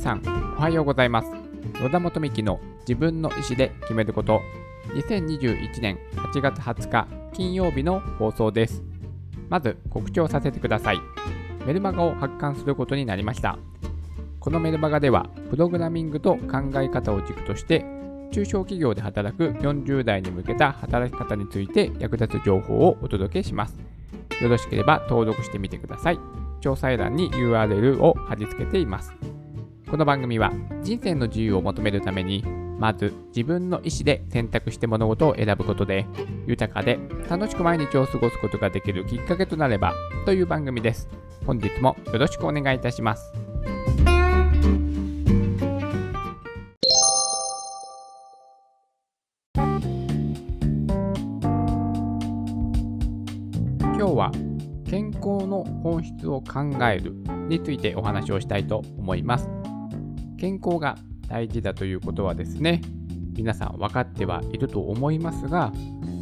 [0.00, 0.22] さん、
[0.56, 1.30] おはようございます。
[1.82, 4.40] 野田元美希の自分の意思で決めること、
[4.94, 8.82] 2021年8月20日金曜日の放送です。
[9.50, 10.98] まず告知をさせてください。
[11.66, 13.58] メルマガを発刊することになりました。
[14.40, 17.84] このメルマガでは、プログラミングと考え方を軸として、
[18.32, 23.76] 中小企業で働く40代に向けた働き方について役立つ情報をお届けします。
[24.40, 26.16] よろしければ登録してみてください。
[26.62, 29.12] 詳細欄に URL を貼り付けています。
[29.90, 30.52] この番組は
[30.84, 32.44] 人生の自由を求めるために、
[32.78, 36.06] まず自分の意思で選択して物事を選ぶことで、
[36.46, 36.96] 豊かで
[37.28, 39.92] 楽しく毎日を過ごすことができるきっかけとなれば
[40.26, 41.08] という番組です。
[41.44, 43.32] 本日もよろしくお願いいたします。
[53.82, 54.30] 今日は
[54.88, 57.12] 健康の本質を考える
[57.48, 59.50] についてお話をしたいと思います。
[60.40, 60.96] 健康が
[61.28, 62.80] 大事だということはですね、
[63.36, 65.70] 皆さん分かってはいると思いますが、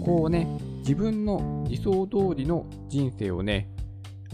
[0.04, 0.48] こうね、
[0.80, 3.70] 自分の理想通りの人生をね、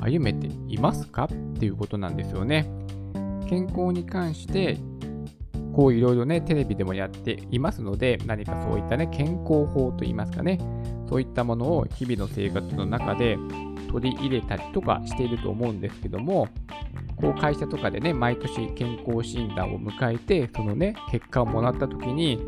[0.01, 2.67] 歩めていますかっていうことなんですよね。
[3.47, 4.79] 健康に関して、
[5.75, 10.59] こういろいろね、テレビでもやっていますので、何かそういったね、健康法といいますかね、
[11.11, 13.37] そういったものを日々の生活の中で
[13.91, 16.49] 取り入れたりとかしていると思うんですけども、
[17.25, 22.39] こう会社とかでね、毎年健康診断を迎えて、そのね、結果をもらった時に、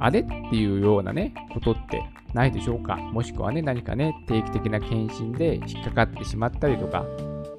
[0.00, 2.96] あれっていうようなね、ことってないでしょうか？
[2.96, 7.06] もしくはね、何かね、定期的な検診で引っかかってしまったりとか、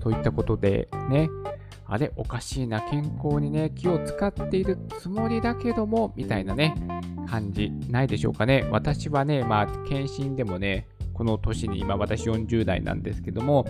[0.04, 1.30] そういったことでね、
[1.88, 6.76] あれ、おかしいな、健康にね、気を使っているつもりだけども、みたいなね、
[7.30, 8.68] 感じないでしょうかね？
[8.72, 13.66] 私はね、まあ、検診でもね、この年に今私40代なんですけども、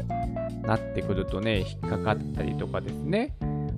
[0.66, 3.36] なってくるとね、引っかかったりとかですね。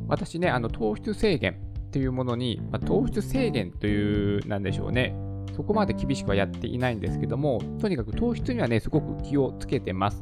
[0.07, 5.15] 私ね、あの糖質制限っていうものに、まあ、糖質制限という、なんでしょうね。
[5.55, 10.21] そこまで厳しくはやっていないんですけども、とにかく糖質にはね、すごく気をつけてます。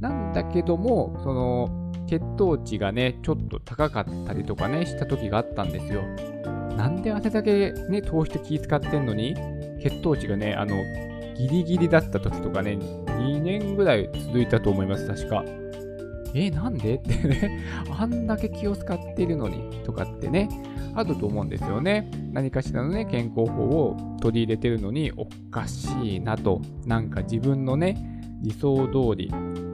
[0.00, 6.02] なんだけども、その、血糖値がね、ちょっと高かったりとかね、した時があったんですよ。
[6.76, 9.34] なんであれだけね、糖質気使ってんのに、
[9.82, 10.76] 血糖値がね、あの、
[11.36, 15.44] ギリギリだった時とかね、2年ぐらい続いたと思います、確か。
[16.34, 16.94] え、なんで？
[16.96, 17.60] ってね、
[17.98, 19.62] あんだけ気を使っているのに。
[19.84, 20.48] とかってね、
[20.94, 22.10] あると思うんですよね。
[22.32, 29.32] 何かしらのね、健康法を取り入れてるのにおかしいなと、なんか自分のね、理想通り、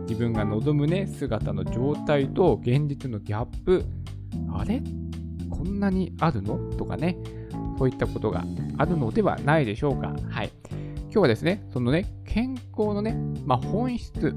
[0.08, 3.84] 自分が望むね、姿の状態と現実のギャップ、
[4.52, 4.82] あれ？
[5.50, 6.58] こんなにあるの？
[6.76, 7.16] とかね、
[7.78, 8.44] そういったことが
[8.78, 10.14] あるのではないでしょうか。
[10.30, 10.50] はい。
[11.02, 14.34] 今日はですね、そのね、健康のね、まあ、本質、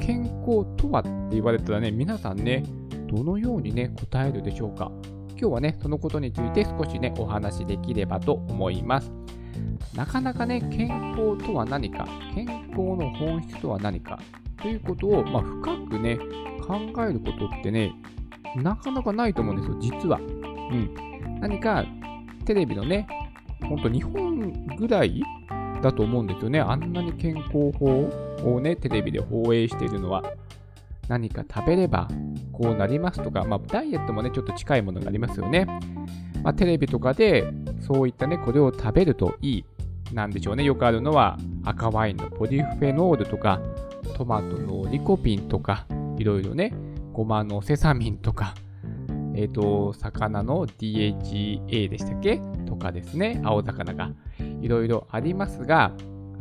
[0.00, 2.64] 健康とはって言われたらね、皆さんね、
[3.08, 4.90] どのようにね、答えるでしょうか。
[5.30, 9.12] 今日はね、そのことについて少しね、お話しできればと思います。
[9.94, 14.18] なかなかね、健康とは何か、健康の本質とは何か、
[14.60, 16.18] ということを、まあ、深くね、
[16.66, 17.92] 考えることってね、
[18.56, 20.18] なかなかないと思うんですよ、実は。
[20.18, 20.94] うん。
[21.40, 21.84] 何か、
[22.44, 23.06] テレビのね、
[23.68, 25.22] ほんと日本ぐらい
[25.82, 26.60] だと思うんですよね。
[26.60, 28.08] あんなに健康法
[28.44, 30.22] をね、テレビで放映しているのは。
[31.08, 32.06] 何か食べれば
[32.52, 35.66] こうなりますとか、まあ、ダイエットもね、ちょっと近いものがありますよね。
[36.44, 39.64] まあ、テレビとかで、そういったね、これを食べるといい。
[40.12, 40.64] なんでしょうね。
[40.64, 43.60] よくあるのは、赤ワインのポリフェノールとか、
[44.16, 45.86] トマトのリコピンとか、
[46.18, 46.72] いろいろね、
[47.12, 48.54] ごまのセサミンとか、
[49.34, 52.40] えっ、ー、と、魚の DHA でしたっけ？
[52.66, 54.12] とかですね、青魚が
[54.60, 55.92] いろいろありますが、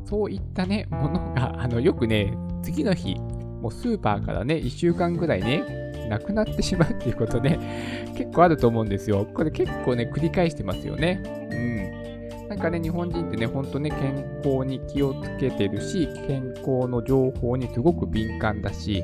[0.05, 3.15] そういったね、ものが、 あの、よくね、次の日、
[3.61, 7.59] もうスーパーからね、1週間ぐらいね、なくなってしまうっていうことね、
[8.17, 9.27] 結構あると思うんですよ。
[9.33, 11.21] これ結構ね、繰り返してますよね。
[11.51, 12.49] うん。
[12.49, 19.03] なんかね、日本人ってね、ほんとね、健康に気をつけてるし、健康の情報にすごく敏感だし、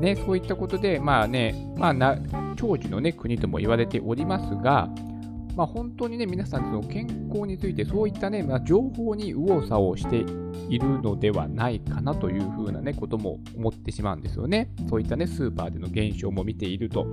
[0.00, 2.16] ね、そういったことで、まあね、まあな、
[2.54, 4.88] 長寿のね、国とも言われておりますが、
[5.58, 10.18] まあ本当にね、皆さんその健康についてそういったね、まあ、情報に右往左往して
[10.72, 14.70] いるのではないかなというふうなね、ことも思ってしまうんですよね。
[14.88, 17.08] そういったね、スーパーでの現象も見ていると。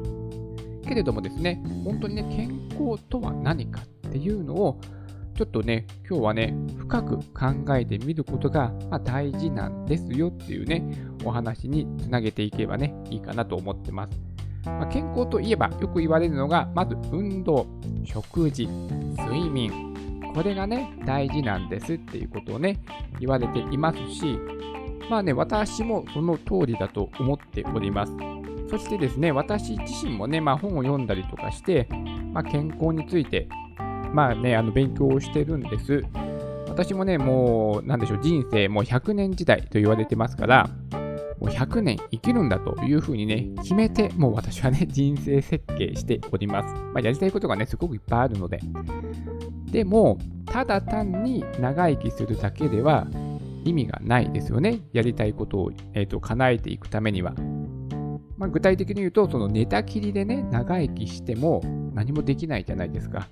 [0.88, 4.80] けれどもですね、本当にね、健康とは何かっていうのを、
[5.34, 10.84] ちょっとね、今日はね、深く考えてみることが、ま、大事なんですよっていうね、
[11.24, 14.35] お話につなげていけばね、いいかなと思ってます。
[14.66, 17.68] まあ、健康といえばよく言われるのが、まず運動、
[18.04, 19.94] 食事、睡眠。
[20.34, 22.80] これがね、大事なんですっていうことをね、
[23.20, 24.38] 言われていますし、
[25.10, 28.14] まあね、私もその通りだと思っております。
[28.70, 31.88] そしてですね、私自身もね、まあ、本を読んだりとかして、
[32.34, 33.48] まあ、健康について、
[34.12, 36.04] まあね、あの勉強をしてるんです。
[36.68, 40.70] 私もね、もう、なんでしょう、人生もう100年時代と言われてますから、
[41.40, 46.74] もう100年生きるんだというふうにね、決めて、もう私はね、 人生設計しております。
[46.94, 48.60] まあ、やりたいことがね、すごくいっぱいあるので。
[49.72, 53.08] でも、ただ単に長生きするだけでは
[53.66, 54.80] 意味がないですよね。
[54.94, 57.34] やりたいことを、えーと、叶えていくためには。
[58.38, 61.62] まあ、具体的に言うと、その寝たきりでね、長生きしても
[61.94, 63.28] 何もできないじゃないですか。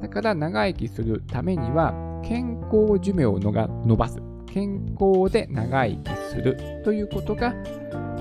[0.00, 1.94] だから長生きするためには、
[2.24, 4.29] 健康寿命を伸ばす。
[4.52, 7.54] 健康で長生きするということが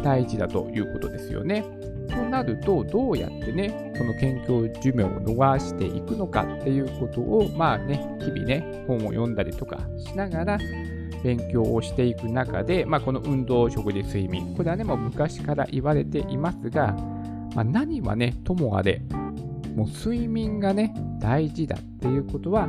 [0.04, 1.64] 大事だということですよね。
[2.10, 10.58] となると、どうやってね、その健康寿命を伸ばしていくのかっていうことを、まあね、日々ね、本を読んだりとかしながら
[11.24, 16.94] 勉強をしていく中で、まあ、この運動、食事、睡眠、これはね、もう昔から言われていますが、
[17.56, 19.02] まあ、何はね、ともあれ、
[19.76, 22.68] もう睡眠がね、大事だっていうことは、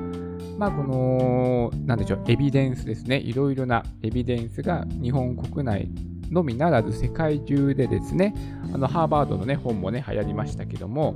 [0.60, 3.16] まあ、この、なんでしょう、エビデンスですね。
[3.16, 5.88] いろいろなエビデンスが日本国内
[6.30, 8.34] のみならず世界中でですね、
[8.74, 11.14] あの、ハーバードのね、本もね、流行りましたけども、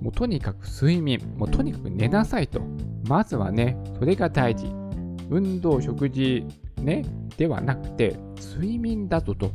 [0.00, 2.60] もうとにかく睡眠、もうとにかく寝なさいと。
[3.08, 4.66] まずはね、それが大事。
[5.30, 6.44] 運動、食事、
[6.82, 7.04] ね、
[7.36, 8.16] ではなくて、
[8.52, 9.52] 睡眠だとと。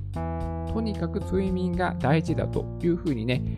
[0.73, 3.57] とにかく睡眠が大事だというふうにね、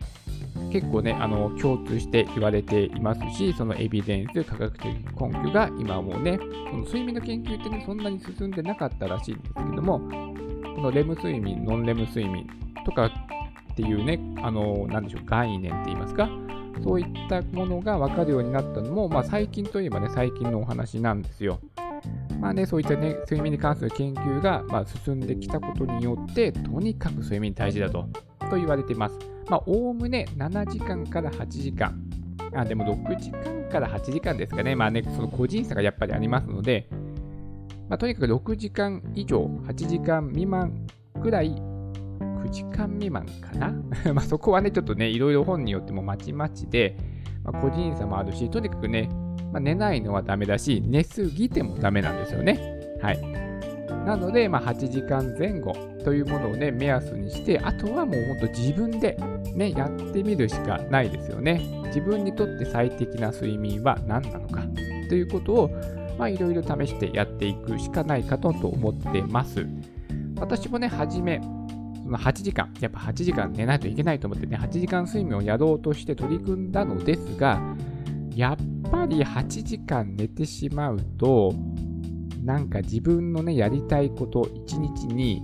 [0.72, 4.86] 結構ね、あの共通して言われていますし、そのエビデンス、科学的
[5.20, 10.00] 根拠が今もうね、その睡眠の研究ってね、そんなに進んでなかったらしいんですけども、
[10.76, 12.48] このレム睡眠、ノンレム睡眠
[12.86, 16.30] とかっていうね、あの、なんでしょう、概念って言いますか、
[16.84, 21.60] そういったものが分かるようになったのも、まあ、最近といえばね、最近のお話なんですよ。
[22.40, 28.08] まあね、そういったね、睡眠に関する研究が、まあ、進んできたことによって、とにかく睡眠大事だと、
[28.54, 29.18] と言われています。
[29.50, 32.00] まあ、おおむね7時間から8時間。
[32.56, 34.76] あ、でも6時間から8時間ですかね。
[34.76, 36.88] まあね、その個人差がやっぱりありますので、
[37.90, 40.86] まあ、とにかく6時間以上、8時間未満
[41.20, 43.74] ぐらい、9時間未満かな？
[44.14, 46.96] まそこはね、ちょっとね、いろいろ本によってもまちまちで、
[47.44, 49.10] まあ、個人差もあるし、とにかくね、
[49.52, 52.60] まあ、寝ないのはダメだし、寝すぎてもダメなんですよね。
[53.02, 53.43] はい。
[54.06, 55.74] なので、まあ、8時間前後
[56.04, 59.18] というものをね、目安にして、あとはもうほんと自分で
[59.56, 61.62] ね、やってみるしかないですよね。
[61.88, 64.64] 自分にとって最適な睡眠は何なのか
[65.10, 65.70] ということを、
[66.18, 69.66] まあ、いろいろ試してやっていくしかないかと思ってます。
[70.38, 71.42] 私もね、初め、
[72.04, 77.62] その8時間、やっぱ8時間寝ないといけないと思ってね、8時間睡眠をやろうとして取り組んだのですが、
[78.36, 81.54] やっぱり8時間寝てしまうと、
[82.44, 85.42] なんか自分のね、やりたいこと1日に、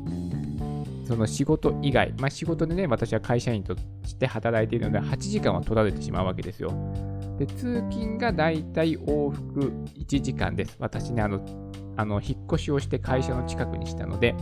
[1.08, 6.72] その仕事以外、まあ仕事でね、私は会社員として働いているので、8時間は取られてしまうわけですよ。
[7.38, 10.76] で、通勤がだいたい往復1時間です。
[10.80, 11.44] 私ね、あの、
[11.96, 14.36] あの引っ越しをして会社の近くにしたので、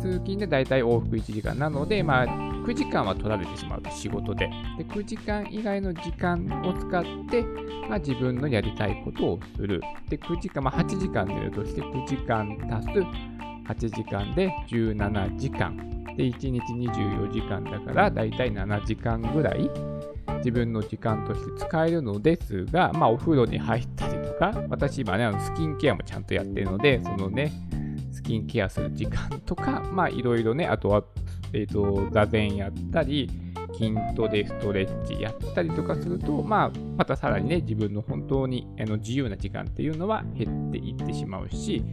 [0.00, 4.50] 通勤でだいたい往復1時間なので、まあ、9時間は取られてしまうと仕事で。
[4.78, 7.42] で、9時間以外の時間を使って、
[7.88, 9.80] まあ、自分のやりたいことをする。
[10.08, 13.00] で、9時間、まあ、8時間寝るとして、9時間足す
[13.66, 15.76] 8時間で17時間。
[16.16, 19.70] で、1日24時間だから、だいたい7時間ぐらい
[20.38, 27.52] 自分の時間として使えるのですが、まあ、お風呂に入ったりとか、私今ね、あのスキンケアもちゃんとやってるので、そのね、
[28.26, 31.04] キンケアする時間とか、 まあいろいろね、あとは、
[31.52, 33.30] えっ、ー、と、座禅やったり、
[33.72, 41.84] 筋トレ、ストレッチやったりとかすると、まあ、またさらにね、自分の本当にあの自由な時間っていうのは減っていってしまうし、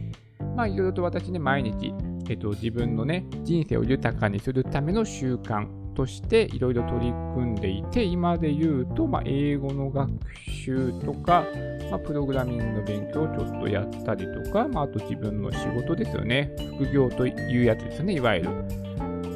[0.56, 1.92] まあ、いろいろと私ね、毎日、
[2.28, 10.10] えっ、と、自分のね、人生を豊かにするための習慣としていろいろ取り組んでいて、今で言うと、まあ、英語の学
[10.48, 11.46] 習とか、
[11.90, 16.50] まあ、プログラミングの勉強をちょっとやったりとか、まあ、あと自分の仕事ですよね。
[16.78, 18.50] 副業というやつですね、いわゆる。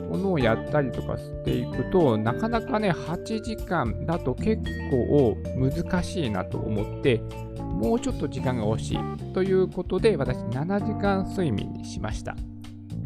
[0.09, 7.21] ものをやったりとかしていくと、なかなかね、8時間だと結構難しいなと思って、
[7.59, 8.99] もうちょっと時間が欲しい
[9.35, 12.35] ということで、私7時間睡眠にしました。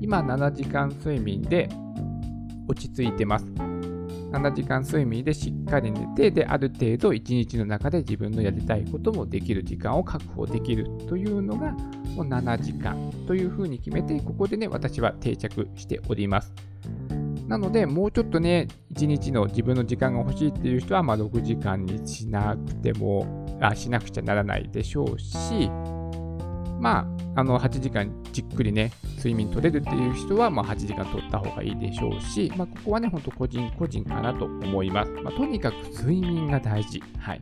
[0.00, 1.68] 今7時間睡眠で
[2.68, 3.46] 落ち着いてます。
[4.32, 11.72] 7時間睡眠でしっかり寝て、で、ある程度1日の中で自分のやりたいこともできる時間を確保できるというのが、
[12.14, 16.52] もう7時間というふうに決めて、ここでね、私は定着しております。
[17.46, 25.70] なので、もうちょっとね、1日の自分の時間が欲しいっていう人は、まあ、6時間にしなくても、あしなくちゃならないでしょうし、
[26.82, 35.12] まあ、あの8時間じっくりね、睡眠取れるっていう人は、まあ、8時間取った方がいいでしょうし、まあ、ここはね、ほんと個人個人かなと思います。
[35.22, 37.00] まあ、とにかく睡眠が大事。
[37.20, 37.40] はい。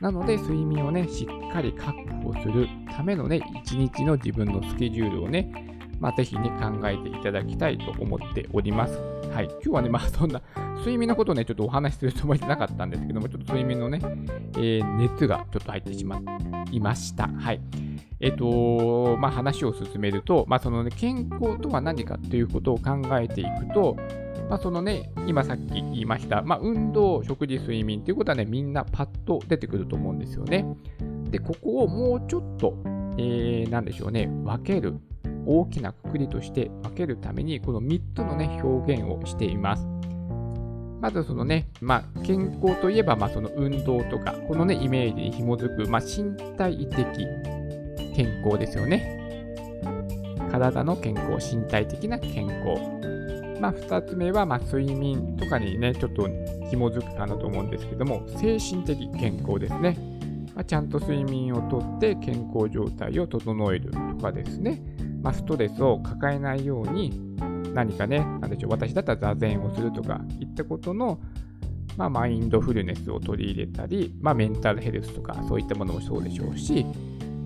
[0.00, 5.50] なので、睡眠をね、しっかり確保するためのね、一日の自分のスケジュールをね、
[5.98, 9.19] まあ、ぜひね、考えていただきたいと思っております。
[9.32, 9.44] はい。
[9.44, 10.42] 今日はね、まあ、そんな、
[10.78, 14.00] 睡眠のことをね、ちょっとお話しするつもりじゃなかったんですけども、ちょっと睡眠のね、
[14.56, 16.20] えー、熱がちょっと入ってしま
[16.72, 17.28] いました。
[17.28, 17.60] はい。
[18.18, 23.96] えっ、と、まあ、話を進めると、まあ、そのね、健康とは何かということを考えていくと、
[24.48, 30.66] まあ、そのね、今さっき言いました、まあ、運動、食事、睡眠ということはね、みんなパッと出てくると思うんですよね。
[31.30, 32.74] で、ここをもうちょっと、
[33.16, 34.98] えー、なんでしょうね、分ける、
[35.46, 39.86] 大きなくくりとして分けるために、この3つのね、表現をしています。
[41.00, 47.26] まずそのね、まあ、健康といえば、まあ、その運動とか、このね、イメージに紐づく、まあ、身体的
[48.14, 49.18] 健康ですよね。
[50.50, 53.00] 体の健康、身体的な健康。
[53.60, 56.28] まあ、2つ目は、まあ、睡眠とかにね、ちょっと
[56.70, 59.96] 紐づくかなと思うんですけども、精神的健康ですね。
[60.54, 64.82] まあ、ちゃんと睡眠をとって健康状態を整えるとかですね。
[65.22, 67.12] まあ、ストレスを抱えないように
[67.74, 71.20] 何かね、なんでしょう、私だったら座禅をするとかいったことの、
[71.96, 76.84] まあ、マインドフルネスを取り入れたり、まあ、メンタルヘルスとかそういったものもそうでしょうし、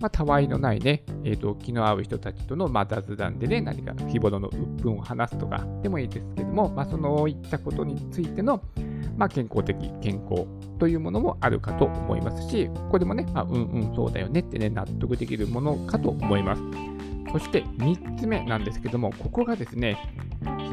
[0.00, 8.62] まあ、たわいのないね、えーと、気の合う人たちとの、まあ、雑談でね、何か日頃の鬱憤を話すとかでもいいですけども、まあ、そのいったことについての、
[9.16, 10.46] まあ、健康的健康
[10.78, 16.62] というものもあるかと思いますし、これもね、あうんうん、そうだよねってね、納得できるものかと思います。
[17.34, 19.98] そして3つ目なんですけども、ここがですね、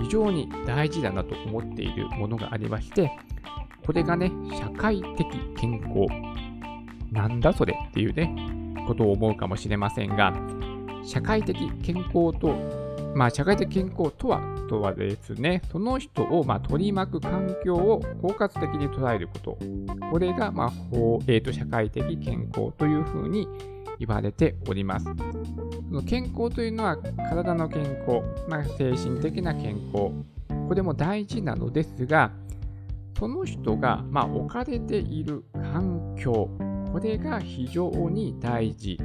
[0.04, 3.12] 非常に大事だなと思っているものがありまして、
[3.84, 5.28] これがね、社会的
[5.58, 6.06] 健康。
[7.12, 8.36] なんだそれっていうね、
[8.86, 10.34] ことを思うかもしれませんが、
[11.04, 12.56] 社会的健康と、
[13.16, 19.58] まあ、社会的健康とは、とはですね、その人を、ま、取り巻く環境を包括的に捉えること。
[20.12, 20.72] これが、まあ、
[21.26, 23.48] えーと、社会的健康というふうに
[24.02, 25.06] 言われております。
[26.08, 30.12] 健康というのは体の健康、まあ、精神的な健康、
[30.68, 32.32] これも大事なのですが、
[33.20, 36.50] その人が、まあ、置かれている環境、
[36.92, 38.98] これが非常に大事。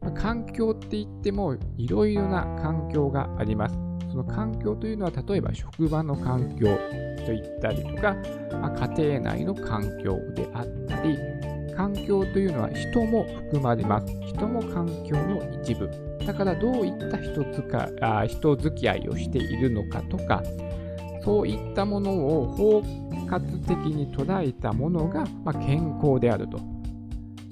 [0.00, 3.76] ま、環境って言ってもいろいろな環境があります。
[4.10, 6.66] その環境というのは例えば職場の環境
[7.26, 8.16] といったりとか、
[8.52, 11.18] まあ、家庭内の環境であったり、
[11.76, 14.06] 環境というのは人も含まれます。
[14.26, 15.90] 人も環境の一部。
[16.26, 20.42] だからどういった人づかあ人付き合いをしているのかとか、
[21.22, 26.58] そういったものを包括的に捉えたものが、まあ、健康であると。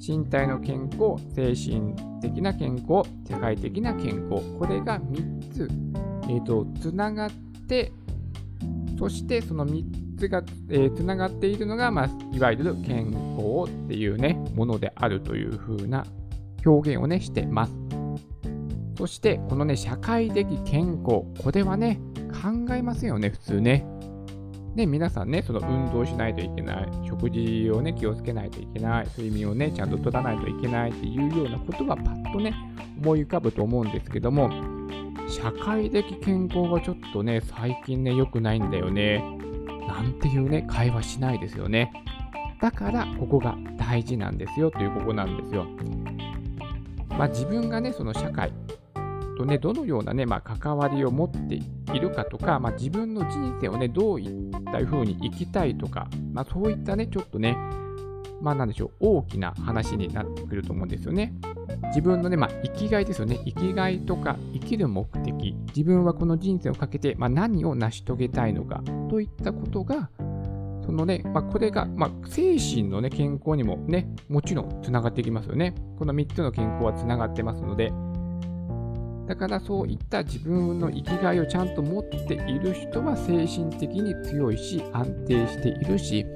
[0.04, 5.70] 身体の健康、精神的な健康、世界的な健康、これが3つ、
[6.28, 7.30] えーと、つながっ
[7.68, 7.92] て、
[8.98, 16.06] そしてその3つが、えー、つながっているのが、まあ、いわゆる健康っていうね、ものであるというふうな
[16.64, 17.72] 表現をね、してます。
[18.96, 22.00] そして、このね、社会的健康、これはね、
[22.32, 23.84] 考えますよね、普通ね。
[24.76, 32.54] で、皆さんね、その運動しないといけない、食事をね、気をつけないといけない、睡眠をね、ちゃんと取らないといけないっていうようなことはパッとね、
[33.02, 34.50] 思い浮かぶと思うんですけども、
[35.28, 39.41] 社会的健康がちょっとね、最近ね、良くないんだよね。
[39.86, 41.92] なんていうね、会話しないですよね。
[42.60, 45.66] だから、ここが大事なんですよというここなんですよ。
[47.10, 48.52] まあ自分がね、その社会、
[49.42, 51.56] とね、どのようなね、まあ、関わりを持って
[51.94, 57.56] いるかとか、まあ、自分の人生をね、どういった風に生きたいとか、まあ、そういったね、ちょっとね、
[58.40, 61.34] まあ、なんでしょう、大きな話になってくると思うんですよね。
[61.86, 63.40] 自分のね、まあ、生きがいですよね。
[63.44, 65.08] 生きがいとか、生きる目
[65.50, 70.10] 自分はこの人生をかけて、まあ、何を成し遂げたいのか、といったことが、
[70.84, 75.74] そのね、まあ、これが、まあ、精神のね、健康にもね、もちろんつながってきますよね。
[75.98, 77.92] この3つの健康はつながってますので、
[79.26, 86.26] だからそういった自分の生きがいをちゃんと持っている人は精神的に強いし安定しているし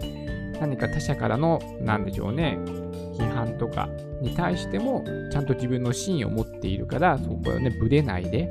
[0.61, 2.59] 何か他者からの何でしょうね
[3.19, 3.89] 批判とか
[4.23, 8.49] に対してもちゃんと自分の芯を持っているからそこはねぶれないで、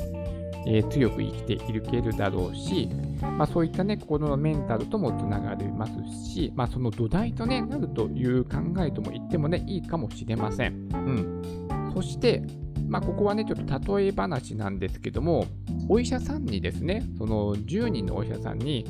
[0.68, 2.90] えー、強く生きていけるだろうし、
[3.22, 5.94] まあ、そういったね心のメンタルともつながります
[6.32, 10.90] し、まあ、その土台と、ね、なるという考えとも言ってもねいいかもしれません。
[10.94, 12.44] うん、そして
[12.88, 15.48] まあ、ここはね、ちょっと例え話なんですけども、
[15.90, 18.86] お医者さんにですね、その10人のお医者さんに、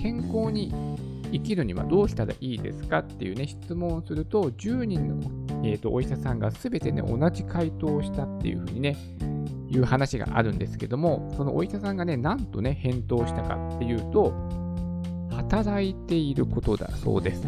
[0.00, 0.72] 健康に
[1.32, 8.96] 生きるにはどうしたらいいですかっていうね、質問をすると、10人の、えーと、お医者さんが全てね、同じ回答をしたっていうふうにね、
[9.76, 14.32] いう話があるんですけども、そのお医者さんがね、なんとね、返答したかっていうと、
[15.30, 17.46] 働いていることだそうです。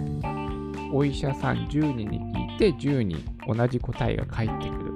[0.93, 4.89] お医者さん10人に聞いて10人同じ答えが返ってくる。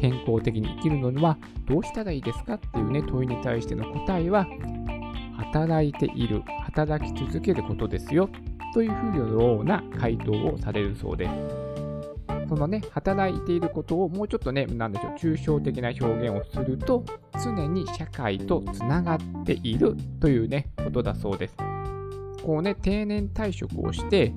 [0.00, 4.46] 健康的に生きるのにはどうしたらいいですかっていうね、問いに対しての答えは、
[5.36, 8.28] 働いている、働き続けることですよ、
[8.74, 11.71] というふうような回答をされるそうです。
[12.52, 17.02] そのね、働いていることをもうちょっとね、なんでしょう、抽象的な表現をすると、
[17.42, 21.56] 常に社会とつながっているというね、ことだそうです。
[22.44, 24.34] こうね、定年退職をして、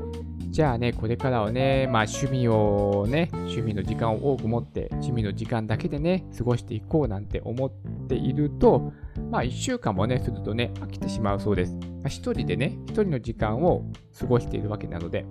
[0.49, 7.69] じゃあね、これからはね、まあ趣味をね、趣味の時間を多く持って、趣味の時間だけでね、過ごしていこうなんて思っ
[8.07, 8.93] ていると、
[9.29, 11.77] まあ1週間もね、するとね、飽きてしまうそうです。
[12.05, 13.83] 一人でね、一人の時間を
[14.17, 15.25] 過ごしているわけなので、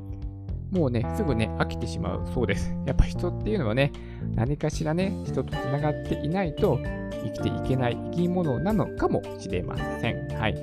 [0.75, 2.75] もうね、すぐね、飽きてしまうそうです。
[2.85, 3.93] やっぱ人っていうのはね、
[4.35, 6.81] 何かしらね、人とつながっていないと
[7.23, 10.29] 生きていけない生き物なのかもしれません。
[10.37, 10.55] はい。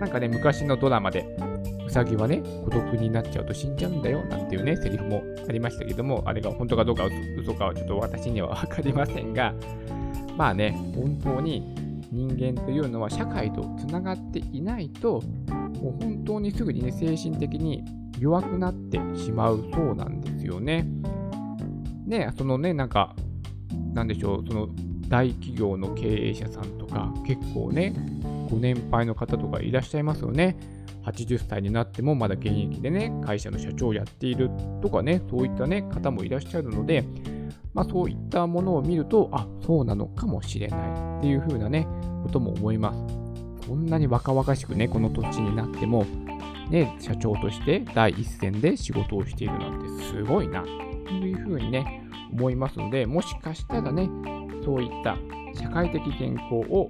[0.00, 1.36] なんかね、昔のドラマで、
[1.86, 7.04] ウサギはね、孤独になっちゃうと死んじゃうんだよ、なんていうね、セリフもありましたけども、あれが本当かどうか
[7.38, 9.54] 嘘かはちょっと私にはわかりませんが、
[10.38, 11.74] まあね、本当に
[12.10, 15.20] 人間というのは社会とつながっていないと、
[15.82, 17.84] もう本当にすぐにね、精神的に
[18.18, 20.86] 弱くなってしまうそうなんですよね。
[22.06, 23.14] ね、そのね、なんか、
[23.92, 24.68] なんでしょう、その
[25.08, 27.94] 大企業の経営者さんとか、結構ね、
[28.50, 30.56] ご年配の方とかいらっしゃいますよね。
[31.04, 34.50] 80歳になってもまだ現役でね、会社の社長をやっている
[34.82, 37.04] とかね、そういったね、方もいらっしゃるので、
[37.74, 41.86] まあそういったものを見ると、あ、そうなのかもしれないっていう風なね、
[42.22, 43.68] ことも思います。
[43.68, 46.06] こんなに若々しくね、この年になっても、
[46.70, 50.68] ね、社長として第一線で仕事をしているなんてすごいな、と
[51.12, 52.02] いう風にね、
[52.32, 54.08] 思いますので、もしかしたらね、
[54.64, 55.16] そういった
[55.54, 56.88] 社会的健康を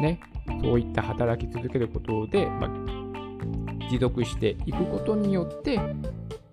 [0.00, 0.20] ね、
[0.62, 5.80] そういった働き続けることで、まあ、持続していくことによって、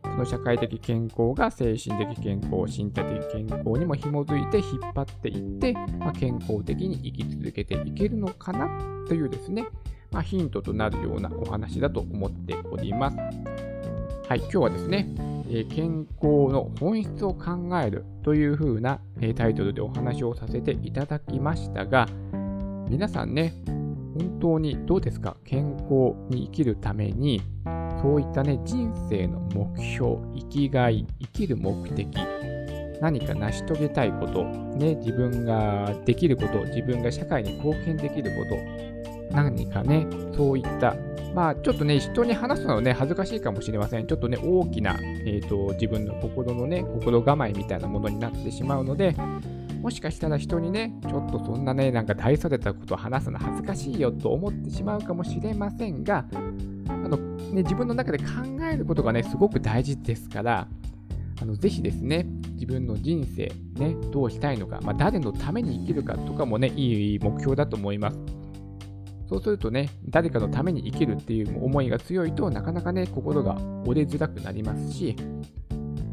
[0.04, 8.70] その社会的健康が精神的健康、身体的健康にも紐づいて引っ張っていって、まあ、健康的に生き続けていけるのかな
[9.08, 9.66] というですね、
[10.14, 13.18] まあ、ヒントとなるようなお話だと思っております。
[13.18, 15.10] はい、今日はですね、
[15.50, 22.08] え健康の本質を考えるというふうな、えタイトルでお話をさせていただきましたが、
[22.90, 25.36] 皆さんね、本当にどうですか？
[25.44, 27.42] 健康に生きるために、
[28.02, 32.08] そういったね、人生の目標、生きがい、生きる目的、
[33.02, 38.93] 何か成し遂げたいこと、ね、自分ができること、自分が社会に貢献できること、
[39.34, 40.96] 何かね、そういった、
[41.34, 44.08] まあちょっとね、人に話すのはね、恥ずかしいかもしれません。
[44.08, 49.16] ちょっとね、大きな、えーと、自分の心のね、心構えみたいなものになってしまうので、
[49.82, 56.26] もしかしたら人にね、ちょっとそんなね、なんか大それたことを話すの恥ずかしいよと思ってしまうかもしれませんが、
[56.88, 58.26] あのね、自分の中で考
[58.72, 60.68] えることがね、すごく大事ですから、
[61.42, 68.43] あのぜひですね、自分の人生、ね、どうしたいのか、まあ、誰のために生きるかとかもね、いい目標だと思います。
[69.28, 75.16] そうするとね、誰かのために生きるっていう思いが強いとなかなかね、心が折れづらくなりますし、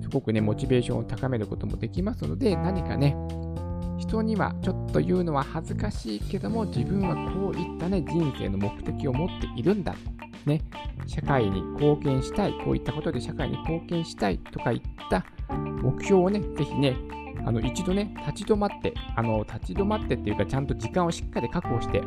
[0.01, 3.17] すごくね、モチベーションを高めることもできますので、何かね、
[3.99, 9.95] 人にはちょっと言うのは恥ずかしいけども、自分はこういったね、人生の目的を持っているんだ。
[10.47, 10.63] ね、
[11.07, 15.25] 社会に貢献したい、こういったことで社会に貢献したいとかいった
[15.83, 16.97] 目標をね、ぜひね、
[17.45, 22.03] あの一度ね、立ち止まって、あの立ち止まってっていうか、ちゃんと時間をしっかり確保して、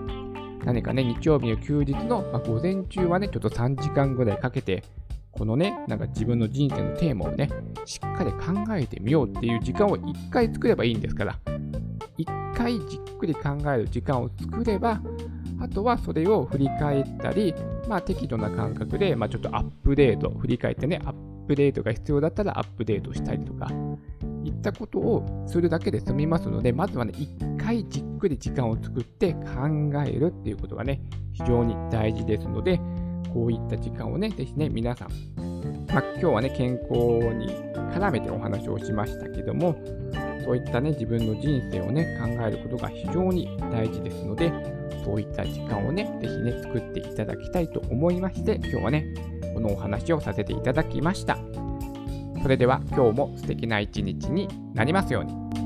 [0.66, 4.84] 何かね、日曜日の休日の、まあ、午前中はね、ちょっと3時間ぐらいかけて、
[5.32, 7.50] このね、なんか自分の人生のテーマをね、
[7.86, 11.40] しっかり考えてみようっていう時間を1回作ればいいんですから、
[12.18, 15.02] 一回じっくり考える時間を作れば、
[15.60, 17.54] あとはそれを振り返ったり、
[17.88, 21.14] まあ、適度な感覚で、まあ、ちょっとアップデート、振り返ってね、アッ
[21.48, 23.70] プデートが必要だったらアップデートしたりとか、
[24.46, 29.42] いったことをするだけで済みますので、まずはね、一回じっくり時間を作って考
[30.06, 31.02] えるっていうことがね、
[31.32, 32.80] 非常に大事ですので、
[33.34, 35.10] こういった時間をね、ぜひね、皆さん、
[35.88, 36.94] まあ、今日はね、健康
[37.34, 37.50] に
[37.94, 39.76] 絡めてお話をしましたけども、
[40.44, 44.52] そういったね、自分の人生をね、考えることが非常に大事ですので、
[45.04, 49.14] そういった時間をね、ぜひね、作っていただきたいと思いまして、今日はね、
[49.54, 51.38] このお話をさせていただきました。
[52.44, 55.63] それでは今日も素敵な一日になりますように。